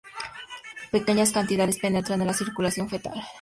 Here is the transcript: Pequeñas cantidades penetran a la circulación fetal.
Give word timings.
Pequeñas 0.95 1.31
cantidades 1.31 1.77
penetran 1.77 2.21
a 2.21 2.25
la 2.25 2.33
circulación 2.33 2.89
fetal. 2.89 3.21